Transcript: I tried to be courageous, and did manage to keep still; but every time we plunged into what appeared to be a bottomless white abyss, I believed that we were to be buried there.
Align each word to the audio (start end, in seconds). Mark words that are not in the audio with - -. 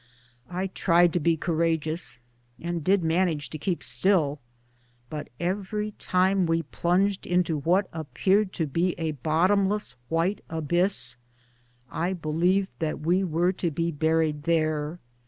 I 0.49 0.65
tried 0.65 1.13
to 1.13 1.19
be 1.19 1.37
courageous, 1.37 2.17
and 2.59 2.83
did 2.83 3.03
manage 3.03 3.51
to 3.51 3.59
keep 3.59 3.83
still; 3.83 4.39
but 5.11 5.29
every 5.39 5.91
time 5.99 6.47
we 6.47 6.63
plunged 6.63 7.27
into 7.27 7.59
what 7.59 7.87
appeared 7.93 8.51
to 8.53 8.65
be 8.65 8.95
a 8.97 9.11
bottomless 9.11 9.97
white 10.09 10.41
abyss, 10.49 11.17
I 11.91 12.13
believed 12.13 12.69
that 12.79 13.01
we 13.01 13.23
were 13.23 13.51
to 13.51 13.69
be 13.69 13.91
buried 13.91 14.41
there. 14.41 14.97